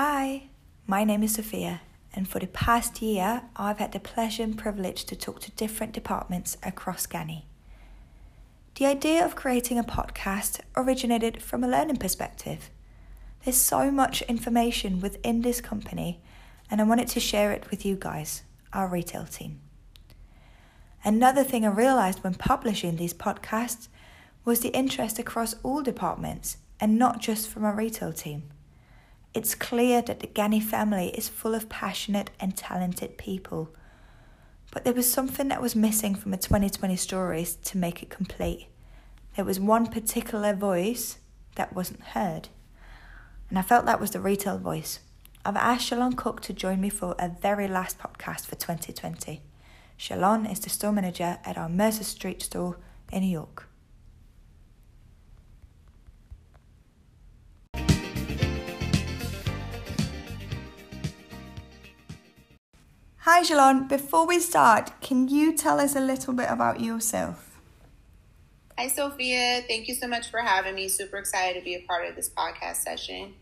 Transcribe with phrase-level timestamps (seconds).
[0.00, 0.44] Hi,
[0.86, 1.80] my name is Sophia,
[2.14, 5.92] and for the past year, I've had the pleasure and privilege to talk to different
[5.92, 7.46] departments across Ganni.
[8.76, 12.70] The idea of creating a podcast originated from a learning perspective.
[13.42, 16.20] There's so much information within this company,
[16.70, 19.58] and I wanted to share it with you guys, our retail team.
[21.04, 23.88] Another thing I realized when publishing these podcasts
[24.44, 28.44] was the interest across all departments and not just from our retail team.
[29.38, 33.72] It's clear that the Ganni family is full of passionate and talented people.
[34.72, 38.66] But there was something that was missing from the 2020 stories to make it complete.
[39.36, 41.18] There was one particular voice
[41.54, 42.48] that wasn't heard.
[43.48, 44.98] And I felt that was the retail voice.
[45.44, 49.40] I've asked Shalon Cook to join me for a very last podcast for 2020.
[49.96, 52.76] Shalon is the store manager at our Mercer Street store
[53.12, 53.67] in New York.
[63.30, 63.90] Hi, Shalon.
[63.90, 67.60] Before we start, can you tell us a little bit about yourself?
[68.78, 69.60] Hi, Sophia.
[69.68, 70.88] Thank you so much for having me.
[70.88, 73.34] Super excited to be a part of this podcast session.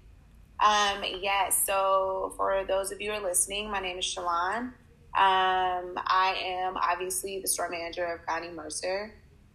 [0.59, 4.73] Um, yes, yeah, so for those of you who are listening, my name is Shalon.
[5.17, 9.15] Um, I am obviously the store manager of Ganni Mercer.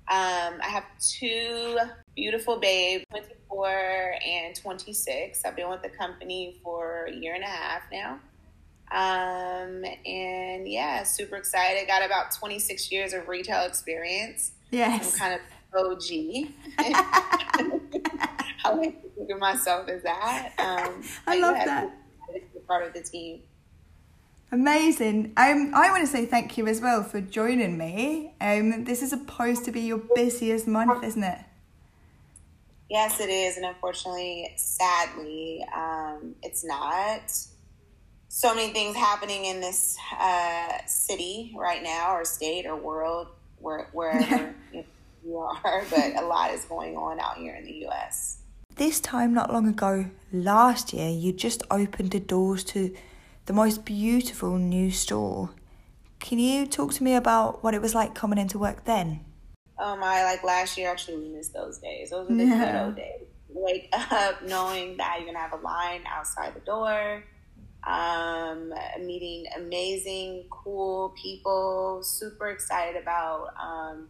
[0.09, 1.77] Um, I have two
[2.15, 5.43] beautiful babes, 24 and 26.
[5.43, 8.21] I've been with the company for a year and a half now.
[8.91, 11.87] Um, and yeah, super excited.
[11.87, 14.51] Got about 26 years of retail experience.
[14.69, 15.13] Yes.
[15.13, 15.41] I'm kind of
[15.73, 16.03] OG.
[18.63, 20.53] I like to think of myself as that.
[20.59, 22.67] Um, I love yeah, that.
[22.67, 23.41] Part of the team.
[24.51, 25.31] Amazing.
[25.37, 28.33] Um, I want to say thank you as well for joining me.
[28.41, 31.39] Um, this is supposed to be your busiest month, isn't it?
[32.89, 37.21] Yes, it is, and unfortunately, sadly, um, it's not
[38.33, 43.27] so many things happening in this uh, city right now, or state, or world,
[43.59, 45.85] where, wherever you are.
[45.89, 48.37] But a lot is going on out here in the U.S.
[48.77, 52.95] This time, not long ago, last year, you just opened the doors to
[53.47, 55.49] the most beautiful new store.
[56.21, 59.25] Can you talk to me about what it was like coming into work then?
[59.77, 60.23] Oh my!
[60.23, 62.11] Like last year, actually, we missed those days.
[62.11, 62.71] Those were the yeah.
[62.71, 63.27] good old days.
[63.49, 67.25] Wake up knowing that you're gonna have a line outside the door
[67.83, 72.01] um, meeting amazing, cool people.
[72.03, 74.09] Super excited about, um,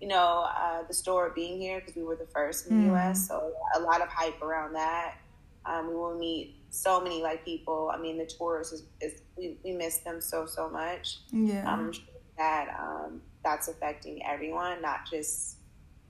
[0.00, 2.92] you know, uh, the store being here because we were the first in the mm.
[2.92, 3.28] U.S.
[3.28, 5.18] So a lot of hype around that.
[5.64, 7.92] Um, we will meet so many like people.
[7.94, 11.18] I mean, the tourists is, is we, we miss them so so much.
[11.32, 11.92] Yeah, I'm
[12.36, 15.58] that um, that's affecting everyone, not just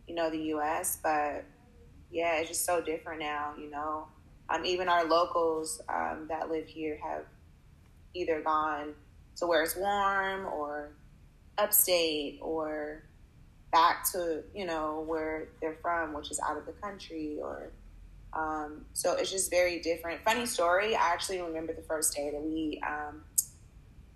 [0.08, 0.98] you know the U.S.
[1.02, 1.44] But
[2.10, 3.52] yeah, it's just so different now.
[3.58, 4.06] You know,
[4.52, 7.24] um, even our locals um, that live here have
[8.14, 8.94] either gone
[9.36, 10.90] to where it's warm or
[11.58, 13.02] upstate or
[13.72, 17.70] back to you know where they're from, which is out of the country or
[18.34, 20.22] um, so it's just very different.
[20.22, 20.94] Funny story.
[20.96, 23.22] I actually remember the first day that we um,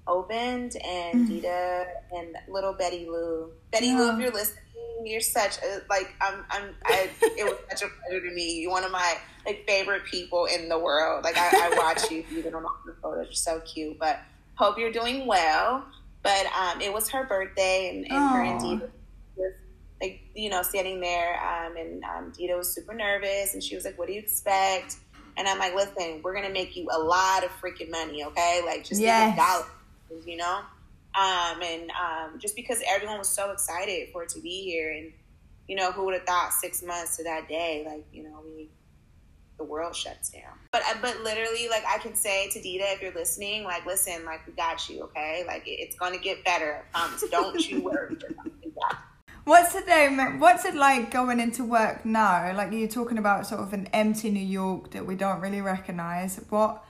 [0.07, 1.41] opened, and mm-hmm.
[1.41, 1.87] Ditte
[2.17, 3.51] and little Betty Lou.
[3.71, 4.63] Betty Lou, if you're listening,
[5.05, 6.45] you're such a like I'm.
[6.51, 6.75] I'm.
[6.85, 8.71] I, it was such a pleasure to meet you.
[8.71, 11.25] One of my like favorite people in the world.
[11.25, 13.27] Like I, I watch you even on the photos.
[13.27, 13.99] You're so cute.
[13.99, 14.21] But
[14.55, 15.85] hope you're doing well.
[16.23, 18.91] But um, it was her birthday, and, and her and Ditte
[19.37, 19.53] was
[20.01, 23.85] like you know standing there, um, and um, Ditte was super nervous, and she was
[23.85, 24.97] like, "What do you expect?"
[25.37, 28.61] And I'm like, "Listen, we're gonna make you a lot of freaking money, okay?
[28.67, 29.37] Like just yes.
[29.37, 29.71] dollars,
[30.25, 30.61] you know."
[31.15, 35.13] Um, and um, just because everyone was so excited for it to be here, and
[35.67, 38.69] you know, who would have thought six months to that day, like you know, we
[39.59, 40.53] the world shuts down.
[40.73, 44.25] But uh, but literally, like I can say to Ditte, if you're listening, like listen,
[44.25, 45.45] like we got you, okay?
[45.47, 46.85] Like it's gonna get better.
[46.95, 48.17] Um, don't you worry.
[49.45, 52.53] What's it um, What's it like going into work now?
[52.55, 56.41] Like you're talking about sort of an empty New York that we don't really recognize.
[56.51, 56.85] What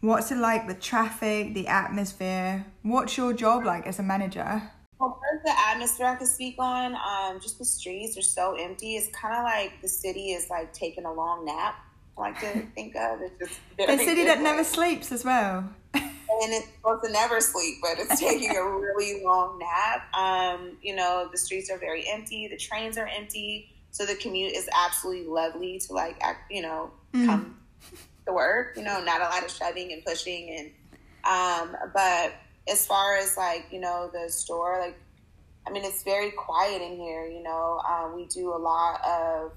[0.00, 0.68] What's it like?
[0.68, 2.64] The traffic, the atmosphere.
[2.82, 4.62] What's your job like as a manager?
[5.00, 6.94] Well, first, the atmosphere I can speak on.
[6.94, 8.96] Um, just the streets are so empty.
[8.96, 11.76] It's kind of like the city is like taking a long nap
[12.16, 13.20] like to think of.
[13.22, 15.68] It's just the city that never sleeps as well.
[15.94, 16.04] and
[16.52, 20.14] it's supposed to never sleep, but it's taking a really long nap.
[20.14, 22.46] Um, you know, the streets are very empty.
[22.48, 26.90] The trains are empty, so the commute is absolutely lovely to like, act, you know,
[27.12, 27.26] mm.
[27.26, 27.56] come
[28.32, 28.74] work.
[28.76, 30.70] You know, not a lot of shoving and pushing, and
[31.24, 32.32] um, but
[32.68, 34.98] as far as like you know the store, like
[35.66, 37.26] I mean, it's very quiet in here.
[37.26, 39.52] You know, um, we do a lot of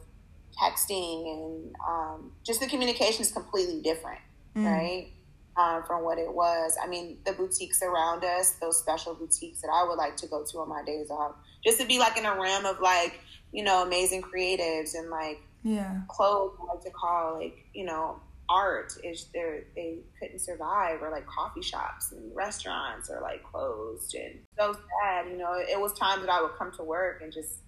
[0.61, 4.19] texting and um, just the communication is completely different.
[4.55, 4.65] mm.
[4.65, 5.11] right?
[5.57, 6.77] Um, from what it was.
[6.81, 10.45] I mean, the boutiques around us, those special boutiques that I would like to go
[10.45, 13.19] to on my days off, just to be like in a realm of like,
[13.51, 18.21] you know, amazing creatives and like yeah clothes I like to call like, you know,
[18.51, 24.13] art is there they couldn't survive or like coffee shops and restaurants are like closed
[24.13, 25.53] and so sad, you know.
[25.53, 27.59] It was times that I would come to work and just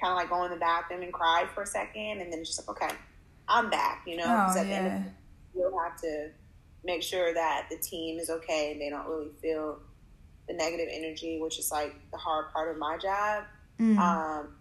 [0.00, 2.60] kind of like go in the bathroom and cry for a second and then just
[2.66, 2.94] like, okay,
[3.48, 5.02] I'm back, you know, oh, at yeah.
[5.54, 6.30] you'll have to
[6.84, 9.80] make sure that the team is okay and they don't really feel
[10.46, 13.44] the negative energy, which is like the hard part of my job.
[13.80, 13.98] Mm.
[13.98, 14.54] Um,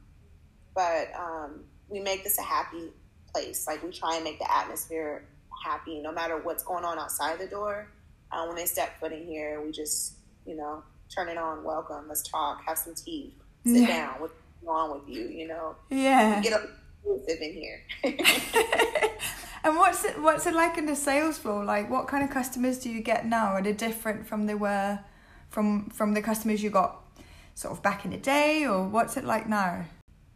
[0.74, 2.92] but um, we make this a happy
[3.34, 3.68] place.
[3.68, 5.25] Like we try and make the atmosphere
[5.63, 7.88] happy, no matter what's going on outside the door.
[8.31, 10.13] Uh, when they step foot in here, we just,
[10.45, 10.83] you know,
[11.13, 11.63] turn it on.
[11.63, 12.07] Welcome.
[12.07, 12.63] Let's talk.
[12.65, 13.36] Have some tea.
[13.65, 13.88] Sit yeah.
[13.88, 14.21] down.
[14.21, 14.33] What's
[14.65, 15.27] going on with you?
[15.27, 15.75] You know.
[15.89, 16.38] Yeah.
[16.38, 16.68] We get a
[17.06, 17.81] in here.
[19.63, 21.63] and what's it what's it like in the sales floor?
[21.63, 23.47] Like what kind of customers do you get now?
[23.54, 25.00] Are they different from they were
[25.50, 27.01] from from the customers you got
[27.56, 29.86] sort of back in the day or what's it like now?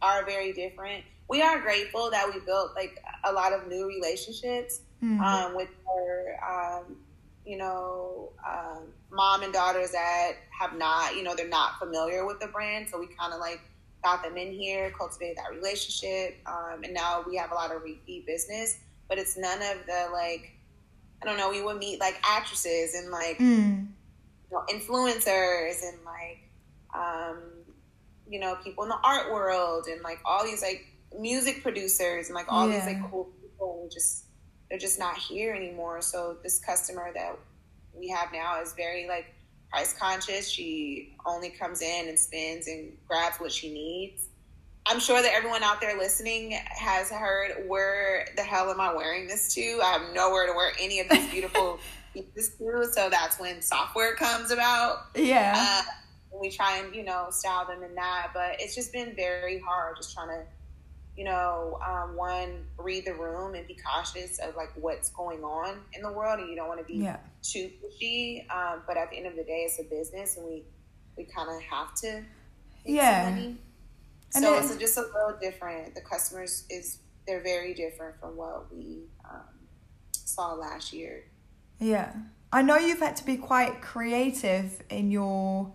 [0.02, 1.04] Are very different.
[1.28, 5.20] We are grateful that we built like a lot of new relationships mm-hmm.
[5.20, 6.96] um, with our um,
[7.46, 12.40] you know, um, mom and daughters that have not, you know, they're not familiar with
[12.40, 12.88] the brand.
[12.90, 13.60] So we kind of like
[14.02, 17.82] got them in here, cultivated that relationship, um, and now we have a lot of
[17.82, 18.78] repeat business.
[19.08, 20.52] But it's none of the like,
[21.22, 21.48] I don't know.
[21.48, 23.86] We would meet like actresses and like mm.
[23.86, 26.50] you know, influencers and like
[26.92, 27.38] um,
[28.28, 30.84] you know people in the art world and like all these like
[31.16, 32.74] music producers and like all yeah.
[32.74, 33.82] these like cool people.
[33.82, 34.25] And just
[34.68, 36.00] they're just not here anymore.
[36.00, 37.38] So this customer that
[37.94, 39.34] we have now is very like
[39.70, 40.48] price conscious.
[40.48, 44.28] She only comes in and spends and grabs what she needs.
[44.88, 49.26] I'm sure that everyone out there listening has heard where the hell am I wearing
[49.26, 49.80] this to?
[49.82, 51.80] I have nowhere to wear any of these beautiful
[52.14, 52.86] pieces to.
[52.92, 55.06] So that's when software comes about.
[55.16, 55.54] Yeah.
[55.56, 55.82] Uh,
[56.40, 58.28] we try and, you know, style them in that.
[58.32, 60.44] But it's just been very hard just trying to
[61.16, 65.78] you know, um, one, read the room and be cautious of like what's going on
[65.94, 67.16] in the world, and you don't want to be yeah.
[67.42, 68.48] too pushy.
[68.50, 70.62] Um, but at the end of the day, it's a business, and we
[71.16, 72.22] we kind of have to.
[72.84, 73.34] Yeah.
[74.30, 75.94] So then, it's just a little different.
[75.94, 79.40] The customers is they're very different from what we um,
[80.12, 81.24] saw last year.
[81.78, 82.12] Yeah,
[82.52, 85.72] I know you've had to be quite creative in your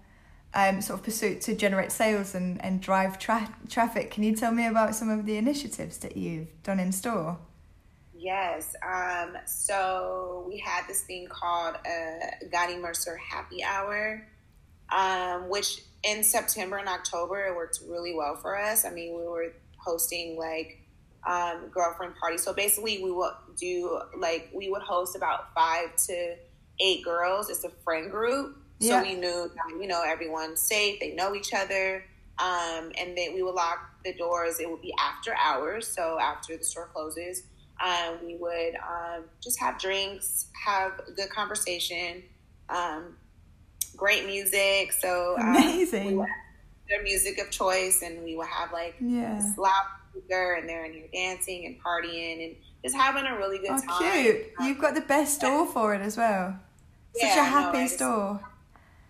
[0.53, 4.11] um, sort of pursuit to generate sales and, and drive tra- traffic.
[4.11, 7.37] Can you tell me about some of the initiatives that you've done in store?
[8.13, 8.75] Yes.
[8.85, 14.27] Um, so we had this thing called a Ganni Mercer Happy Hour,
[14.89, 18.85] um, which in September and October it worked really well for us.
[18.85, 20.81] I mean, we were hosting like
[21.25, 22.43] um, girlfriend parties.
[22.43, 26.35] So basically, we would do like we would host about five to
[26.79, 27.49] eight girls.
[27.49, 29.03] It's a friend group so yeah.
[29.03, 30.99] we knew, you know, everyone's safe.
[30.99, 32.03] They know each other.
[32.39, 34.59] Um, and then we would lock the doors.
[34.59, 35.87] It would be after hours.
[35.87, 37.43] So after the store closes,
[37.83, 42.23] um, we would um, just have drinks, have a good conversation,
[42.69, 43.15] um,
[43.95, 44.93] great music.
[44.93, 46.25] So um, amazing.
[46.89, 49.41] Their music of choice, and we would have like yeah.
[49.57, 53.71] loud speaker, and they're in here dancing and partying and just having a really good
[53.71, 54.23] oh, time.
[54.23, 54.51] Cute!
[54.59, 56.59] You've got the best store for it as well.
[57.13, 58.50] Such yeah, a happy no, store.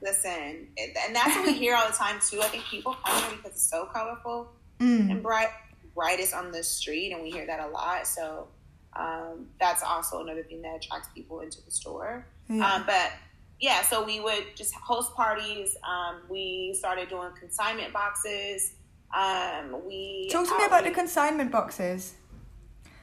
[0.01, 2.41] Listen, and that's what we hear all the time too.
[2.41, 5.11] I think people come here because it's so colorful mm.
[5.11, 5.49] and bright,
[5.93, 8.07] brightest on the street, and we hear that a lot.
[8.07, 8.47] So
[8.95, 12.25] um, that's also another thing that attracts people into the store.
[12.49, 13.11] Um, but
[13.59, 15.77] yeah, so we would just host parties.
[15.87, 18.73] Um, we started doing consignment boxes.
[19.15, 22.15] Um, we talk to me about the consignment boxes.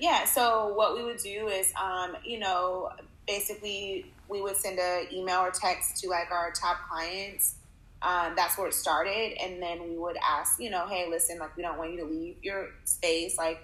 [0.00, 2.90] Yeah, so what we would do is, um, you know,
[3.26, 7.54] basically we would send an email or text to like our top clients.
[8.00, 11.56] Um, that's where it started, and then we would ask, you know, hey, listen, like
[11.56, 13.36] we don't want you to leave your space.
[13.36, 13.60] Like,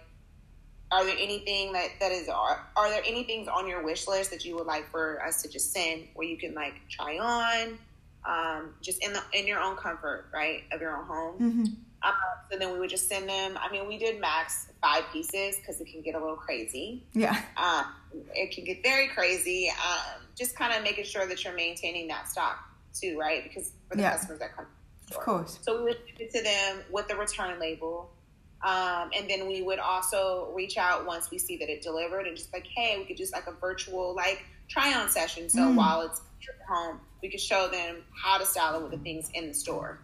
[0.90, 4.32] are there anything that that is are, are there any things on your wish list
[4.32, 7.78] that you would like for us to just send where you can like try on,
[8.24, 11.34] um, just in the in your own comfort, right, of your own home.
[11.34, 11.64] Mm-hmm.
[12.04, 12.12] Um,
[12.50, 13.58] so then we would just send them.
[13.60, 17.04] I mean, we did max five pieces because it can get a little crazy.
[17.14, 17.40] Yeah.
[17.56, 17.86] Um,
[18.34, 19.70] it can get very crazy.
[19.70, 22.58] Um, just kind of making sure that you're maintaining that stock
[22.92, 23.42] too, right?
[23.42, 24.12] Because for the yeah.
[24.12, 24.66] customers that come.
[25.10, 25.58] Of course.
[25.62, 28.10] So we would give it to them with the return label.
[28.62, 32.36] Um, and then we would also reach out once we see that it delivered and
[32.36, 35.48] just like, hey, we could just like a virtual like try on session.
[35.48, 35.74] So mm.
[35.74, 39.30] while it's at home, we could show them how to style it with the things
[39.34, 40.00] in the store.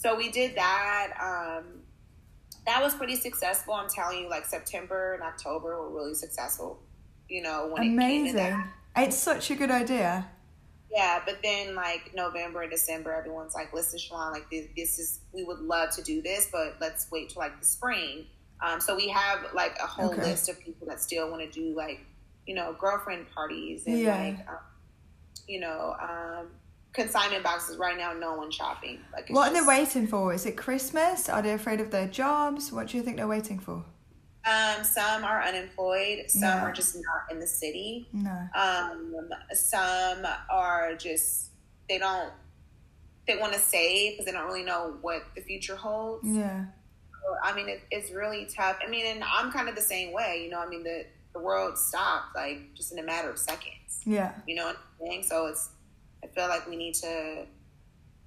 [0.00, 1.08] So we did that.
[1.20, 1.82] Um,
[2.66, 3.74] that was pretty successful.
[3.74, 6.82] I'm telling you, like September and October were really successful
[7.30, 8.00] you know, when Amazing.
[8.00, 8.68] it came to that.
[8.96, 10.28] It's such a good idea.
[10.90, 15.20] Yeah, but then like November and December, everyone's like, "Listen, Shalon, like this, this is
[15.32, 18.26] we would love to do this, but let's wait till like the spring."
[18.60, 20.22] Um, so we have like a whole Okay.
[20.22, 22.00] list of people that still want to do like,
[22.46, 24.16] you know, girlfriend parties and Yeah.
[24.18, 24.58] like, um,
[25.46, 26.48] you know, um,
[26.92, 27.76] consignment boxes.
[27.76, 29.00] Right now, no one's shopping.
[29.12, 30.32] Like, it's What are they waiting for?
[30.34, 31.28] Is it Christmas?
[31.28, 32.72] Are they afraid of their jobs?
[32.72, 33.84] What do you think they're waiting for?
[34.50, 36.30] Um, some are unemployed.
[36.30, 36.64] Some Yeah.
[36.64, 38.08] are just not in the city.
[38.12, 38.48] No.
[38.54, 39.14] Um,
[39.52, 41.50] some are just
[41.88, 42.32] they don't
[43.26, 46.26] they want to save because they don't really know what the future holds.
[46.26, 46.64] Yeah.
[47.44, 48.78] I mean, it, it's really tough.
[48.84, 50.42] I mean, and I'm kind of the same way.
[50.44, 54.00] You know, I mean, the the world stopped like just in a matter of seconds.
[54.04, 54.32] Yeah.
[54.48, 55.22] You know what I'm saying?
[55.24, 55.68] So it's
[56.22, 57.46] I feel like we need to,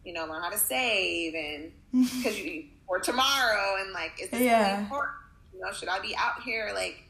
[0.03, 4.41] you know, learn how to save and because you for tomorrow and like is this
[4.41, 4.71] Yeah.
[4.71, 5.13] really important?
[5.53, 7.03] You know, should I be out here like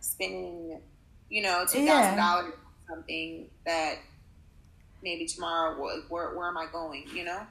[0.00, 0.80] spending,
[1.28, 2.00] you know, two Yeah.
[2.00, 2.54] thousand dollars
[2.90, 3.96] on something that
[5.02, 7.06] maybe tomorrow wh- where where am I going?
[7.14, 7.46] You know?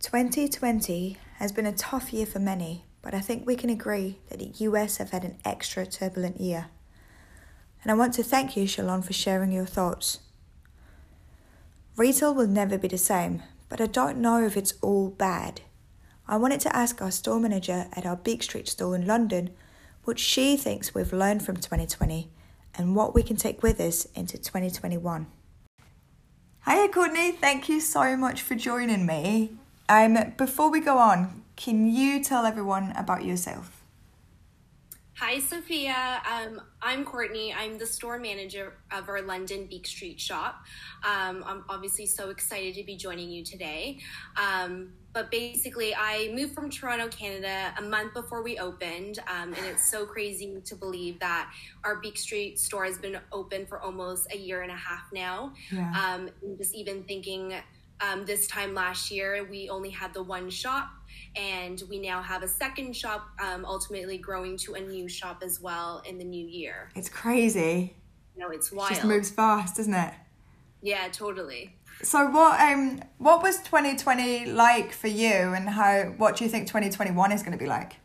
[0.00, 4.40] 2020 has been a tough year for many, but I think we can agree that
[4.40, 6.66] the US have had an extra turbulent year.
[7.82, 10.18] And I want to thank you, Shalon, for sharing your thoughts.
[11.96, 15.60] Retail will never be the same, but I don't know if it's all bad.
[16.26, 19.50] I wanted to ask our store manager at our Beak Street store in London
[20.04, 22.30] what she thinks we've learned from 2020
[22.74, 25.26] and what we can take with us into 2021.
[26.66, 27.32] Hiya, Courtney.
[27.32, 29.50] Thank you so much for joining me.
[29.88, 33.81] Um, before we go on, can you tell everyone about yourself?
[35.16, 36.22] Hi, Sophia.
[36.30, 37.52] Um, I'm Courtney.
[37.52, 40.64] I'm the store manager of our London Beak Street shop.
[41.04, 43.98] Um, I'm obviously so excited to be joining you today.
[44.36, 49.66] Um, but basically, I moved from Toronto, Canada, a month before we opened, um, and
[49.66, 51.52] it's so crazy to believe that
[51.84, 55.52] our Beak Street store has been open for almost a year and a half now.
[55.70, 55.92] Yeah.
[55.92, 57.54] Um, just even thinking
[58.02, 60.88] um, this time last year, we only had the one shop,
[61.36, 65.60] and we now have a second shop, um, ultimately growing to a new shop as
[65.60, 66.90] well in the new year.
[66.94, 67.96] It's crazy.
[68.36, 68.90] Know, it's It wild.
[68.90, 70.14] just moves fast, doesn't it?
[70.82, 71.76] Yeah, totally.
[72.02, 76.66] So what um what was 2020 like for you and how what do you think
[76.66, 77.96] 2021 is going to be like?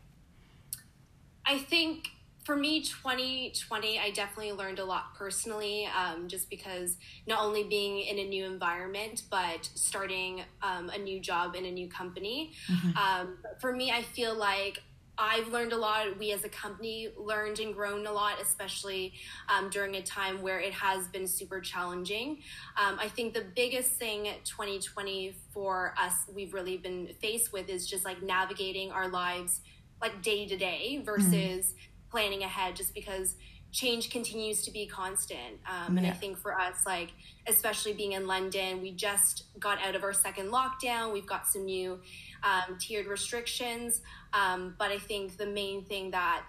[1.46, 2.10] I think
[2.48, 6.96] for me, 2020, I definitely learned a lot personally, um, just because
[7.28, 11.72] not only being in a new environment, but starting um, a new job in a
[11.72, 12.54] new company.
[12.96, 14.82] Um, for me, I feel like
[15.18, 16.18] I've learned a lot.
[16.18, 19.12] We as a company learned and grown a lot, especially
[19.50, 22.38] um, during a time where it has been super challenging.
[22.82, 27.86] Um, I think the biggest thing 2020 for us, we've really been faced with is
[27.86, 29.60] just like navigating our lives
[30.02, 31.74] like day to day versus
[32.10, 33.36] planning ahead just because
[33.72, 35.60] change continues to be constant.
[35.70, 37.12] Um, and i think for us like
[37.48, 41.12] especially being in london we just got out of our second lockdown.
[41.12, 42.00] We've got some new
[42.44, 44.02] um, tiered restrictions.
[44.34, 46.48] Um, but i think the main thing that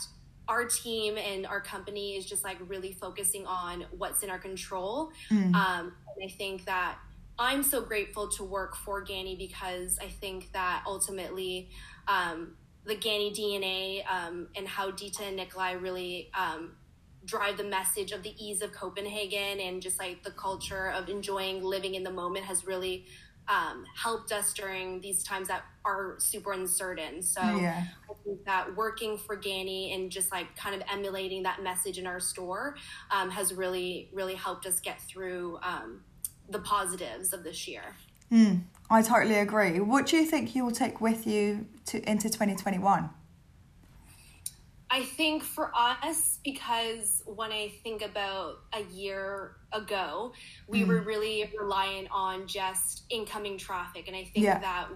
[0.49, 5.11] our team and our company is just like really focusing on what's in our control.
[5.31, 5.55] Mm.
[5.55, 6.97] um, and I think that
[7.38, 11.69] I'm so grateful to work for Ganni because I think that ultimately
[12.09, 12.57] um,
[12.88, 16.73] the Ganni DNA um, and how Ditte and Nicolaj really um,
[17.25, 21.62] drive the message of the ease of Copenhagen and just like the culture of enjoying
[21.62, 23.04] living in the moment has really
[23.47, 27.23] um, helped us during these times that are super uncertain.
[27.23, 27.85] So Yeah.
[28.11, 32.07] I think that working for Ganni and just like kind of emulating that message in
[32.07, 32.76] our store
[33.11, 36.02] um, has really, really helped us get through um,
[36.49, 37.95] the positives of this year.
[38.30, 39.80] Mm, I totally agree.
[39.80, 43.11] What do you think you will take with you to into 2021?
[44.90, 50.33] I think for us, because when I think about a year ago,
[50.66, 54.09] we were really reliant on just incoming traffic.
[54.09, 54.59] And I think Yeah.
[54.61, 54.88] that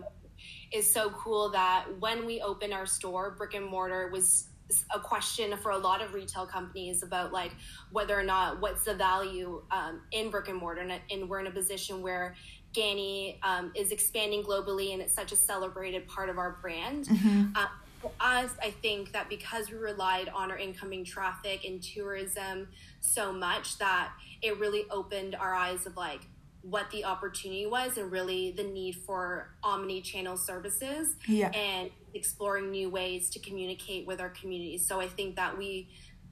[0.72, 4.48] is so cool that when we opened our store, brick and mortar was
[4.94, 7.52] a question for a lot of retail companies about like
[7.90, 10.80] whether or not what's the value um, in brick and mortar.
[10.80, 12.34] And, and we're in a position where
[12.72, 17.08] Ganni um, is expanding globally and it's such a celebrated part of our brand.
[17.10, 17.68] Um,
[18.00, 22.68] for us, I think that because we relied on our incoming traffic and tourism
[23.00, 24.10] so much, that
[24.42, 26.22] it really opened our eyes of like
[26.62, 31.50] what the opportunity was and really the need for omni-channel services Yeah.
[31.50, 34.86] and exploring new ways to communicate with our communities.
[34.86, 35.88] So I think that we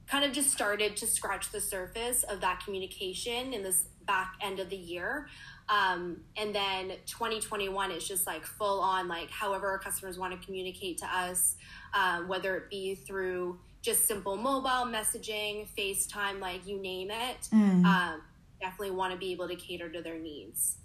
[0.07, 4.59] kind of just started to scratch the surface of that communication in this back end
[4.59, 5.27] of the year.
[5.69, 10.45] Um, and then 2021 is just like full on, like however our customers want to
[10.45, 11.55] communicate to us,
[11.93, 17.47] um, whether it be through just simple mobile messaging, FaceTime, like you name it.
[17.53, 17.85] Mm.
[17.85, 18.21] Um,
[18.59, 20.77] definitely want to be able to cater to their needs.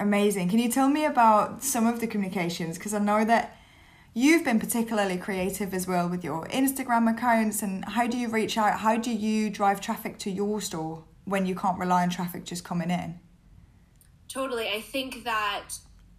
[0.00, 0.48] Amazing.
[0.48, 2.78] Can you tell me about some of the communications?
[2.78, 3.56] Because I know that
[4.14, 8.56] you've been particularly creative as well with your Instagram accounts and how do you reach
[8.56, 8.78] out?
[8.80, 12.64] How do you drive traffic to your store when you can't rely on traffic just
[12.64, 13.18] coming in?
[14.28, 14.68] Totally.
[14.68, 15.70] I think that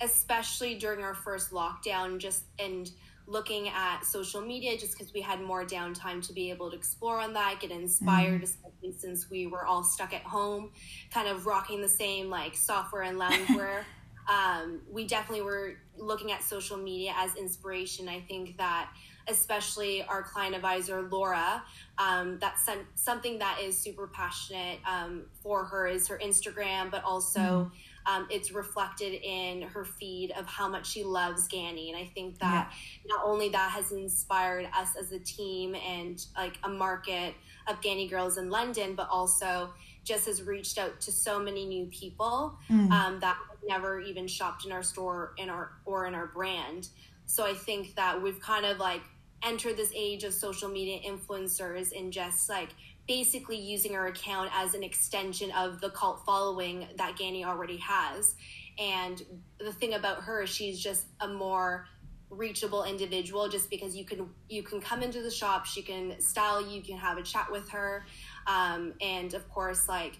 [0.01, 2.89] especially during our first lockdown, just and
[3.27, 7.19] looking at social media, just because we had more downtime to be able to explore
[7.19, 8.43] on that, get inspired, mm.
[8.43, 10.71] especially since we were all stuck at home,
[11.11, 13.83] kind of rocking the same like software and loungewear.
[14.27, 18.09] um, we definitely were looking at social media as inspiration.
[18.09, 18.89] I think that
[19.27, 21.61] especially our client advisor Laura.
[21.99, 27.03] Um, that's some, something that is super passionate um, for her is her Instagram, but
[27.03, 27.71] also mm
[28.09, 31.89] um, it's reflected in her feed of how much she loves Ganni.
[31.89, 33.15] And I think that yeah.
[33.15, 37.35] not only that has inspired us as a team and like a market
[37.67, 39.73] of Ganni girls in London, but also
[40.03, 42.89] just has reached out to so many new people mm.
[42.91, 43.37] um, that
[43.67, 46.89] never even shopped in our store in our or in our brand.
[47.27, 49.01] So I think that we've kind of like
[49.43, 52.69] entered this age of social media influencers and just like
[53.09, 58.35] basically using her account as an extension of the cult following that Ganni already has.
[58.77, 59.19] And
[59.57, 61.87] the thing about her, is she's just a more
[62.29, 66.61] reachable individual just because you can you can come into the shop she can style
[66.61, 68.05] you, you can have a chat with her
[68.45, 70.19] um, and of course like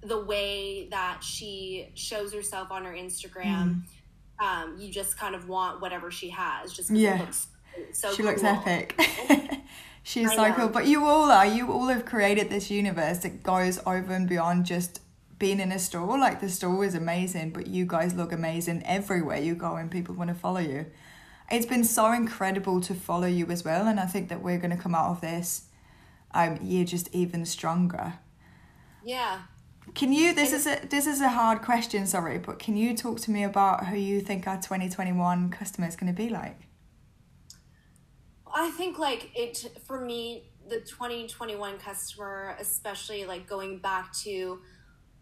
[0.00, 3.82] the way that she shows herself on her instagram
[4.40, 4.42] mm.
[4.42, 7.48] um, you just kind of want whatever she has just yeah looks
[7.92, 8.30] so she cool.
[8.30, 8.98] looks epic
[10.02, 10.54] She's I so know.
[10.54, 10.68] cool.
[10.68, 11.46] But you all are.
[11.46, 15.00] You all have created this universe that goes over and beyond just
[15.38, 16.18] being in a store.
[16.18, 20.14] Like the store is amazing, but you guys look amazing everywhere you go and people
[20.14, 20.86] want to follow you.
[21.50, 23.86] It's been so incredible to follow you as well.
[23.86, 25.64] And I think that we're going to come out of this
[26.32, 28.14] um, year just even stronger.
[29.04, 29.42] Yeah.
[29.94, 33.20] Can you this is a this is a hard question, sorry, but can you talk
[33.20, 36.60] to me about who you think our 2021 customer is going to be like?
[38.54, 44.60] I think like it for me, the 2021 customer, especially like going back to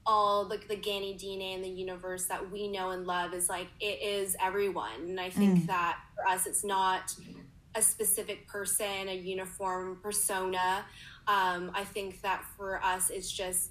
[0.06, 3.68] all the, the Ganni DNA in the universe that we know and love is like
[3.80, 5.00] it is everyone.
[5.00, 5.66] And I think mm.
[5.66, 7.14] that for us, it's not
[7.74, 10.84] a specific person, a uniform persona.
[11.28, 13.70] Um, I think that for us, it's just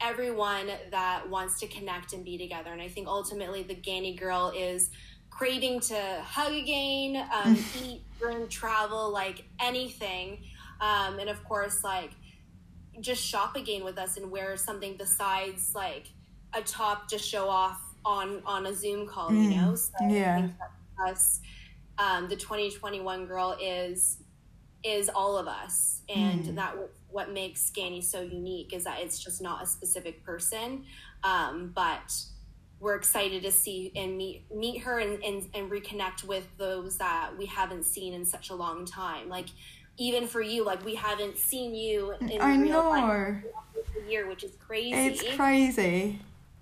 [0.00, 2.72] everyone that wants to connect and be together.
[2.72, 4.90] And I think ultimately the Ganni girl is
[5.36, 10.42] craving to hug again, um, eat, drink, travel, like anything.
[10.80, 12.10] Um, and of course, like
[13.00, 16.08] just shop again with us and wear something besides like
[16.54, 19.44] a top to show off on on a Zoom call, mm.
[19.44, 19.74] you know?
[19.74, 20.48] So yeah.
[21.06, 21.40] us,
[21.98, 24.18] um, the 2021 girl is
[24.84, 26.54] is all of us, and mm.
[26.56, 26.74] that
[27.08, 30.84] what makes Ganni so unique is that it's just not a specific person,
[31.22, 32.12] um, but
[32.82, 37.30] we're excited to see and meet meet her and, and, and reconnect with those that
[37.38, 39.28] we haven't seen in such a long time.
[39.28, 39.46] Like
[39.98, 42.90] even for you, like we haven't seen you in I real know.
[42.90, 43.44] life
[44.04, 44.92] a year, which is crazy.
[44.92, 46.18] It's crazy.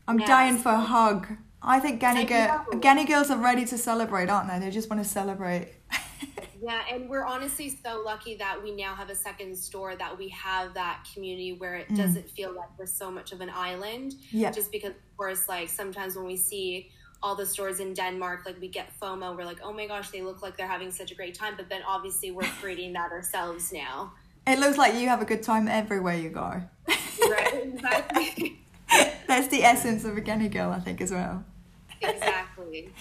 [0.07, 0.29] I'm yes.
[0.29, 1.27] dying for a hug.
[1.63, 4.59] I think Ganni, Ganni girls are ready to celebrate, aren't they?
[4.59, 5.69] They just want to celebrate.
[6.63, 10.29] Yeah, and we're honestly so lucky that we now have a second store that we
[10.29, 11.97] have that community where it mm.
[11.97, 14.15] doesn't feel like we're so much of an island.
[14.31, 14.51] Yeah.
[14.51, 16.91] Just because, of course, like sometimes when we see
[17.23, 20.21] all the stores in Denmark, like we get FOMO, we're like, oh my gosh, they
[20.21, 21.55] look like they're having such a great time.
[21.57, 24.13] But then obviously we're creating that ourselves now.
[24.47, 26.63] It looks like you have a good time everywhere you go.
[26.89, 28.61] right, exactly.
[29.27, 31.45] That's the essence of a girl, I think, as well.
[32.03, 32.93] Exactly.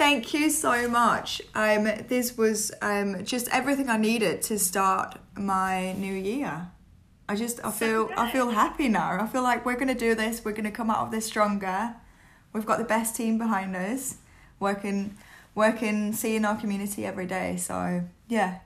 [0.00, 1.42] Thank you so much.
[1.54, 6.70] Um, this was um, just everything I needed to start my new year.
[7.28, 9.22] I just I feel so I feel happy now.
[9.22, 10.42] I feel like we're gonna do this.
[10.42, 11.94] We're gonna come out of this stronger.
[12.54, 14.16] We've got the best team behind us,
[14.58, 15.18] working
[15.54, 17.58] working, seeing our community every day.
[17.58, 18.60] So yeah,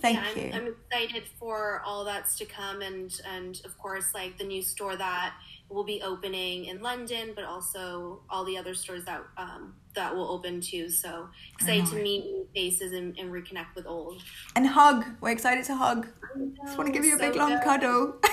[0.00, 0.50] thank yeah, I'm, you.
[0.52, 4.96] I'm excited for all that's to come, and and of course like the new store
[4.96, 5.34] that
[5.72, 10.28] will be opening in London, but also all the other stores that um, that will
[10.28, 10.88] open too.
[10.88, 14.22] So excited to meet new faces and, and, reconnect with old.
[14.56, 15.04] And hug.
[15.20, 16.06] We're excited to hug.
[16.36, 17.62] Know, Just want to give you a so big long good.
[17.62, 18.14] cuddle.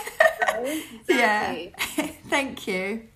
[0.62, 1.74] Exactly.
[1.98, 2.08] yeah.
[2.30, 3.08] Thank you.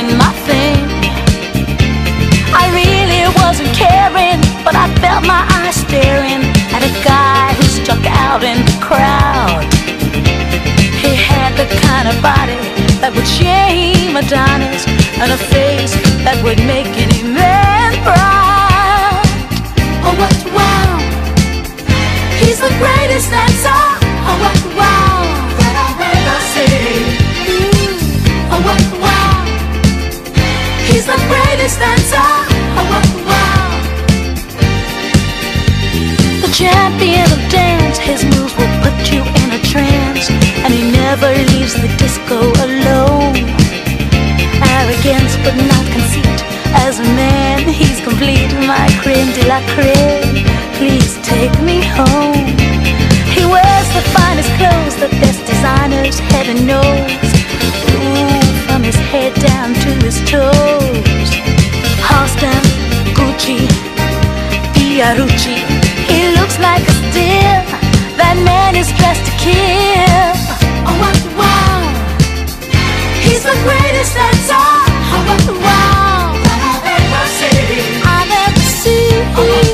[0.00, 0.78] Wasn't my thing.
[2.52, 6.40] I really wasn't caring, but I felt my eyes staring
[6.72, 9.64] at a guy who stuck out in the crowd.
[11.04, 12.56] He had the kind of body
[13.00, 14.86] that would shame Adonis
[15.20, 15.92] and a face
[16.24, 19.24] that would make any man proud.
[20.04, 20.96] Oh, what wow!
[22.40, 23.79] He's the greatest dancer.
[31.00, 32.28] He's the greatest dancer.
[32.76, 32.84] Oh,
[33.24, 33.72] wow!
[36.44, 40.28] The champion of dance, his moves will put you in a trance,
[40.60, 43.32] and he never leaves the disco alone.
[44.76, 46.38] Arrogance, but not conceit.
[46.84, 48.52] As a man, he's complete.
[48.68, 50.44] My creme de la creme.
[50.76, 52.44] Please take me home.
[53.32, 57.08] He wears the finest clothes, the best designers, heaven knows.
[57.88, 58.39] Ooh,
[58.80, 61.30] from his head down to his toes.
[62.00, 62.62] Halston,
[63.12, 63.68] Gucci,
[64.72, 65.56] Fiorucci.
[66.08, 67.60] He looks like a steal.
[68.16, 70.32] That man is dressed to kill.
[70.88, 71.80] Oh, what the wow!
[73.20, 74.84] He's the greatest that's all.
[75.12, 76.40] Oh, what the wow!
[76.64, 78.00] I've ever seen.
[78.02, 79.69] I've ever seen.